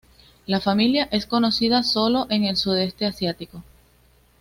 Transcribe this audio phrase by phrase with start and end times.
[0.47, 3.61] La familia es conocida sólo en el sudeste asiático.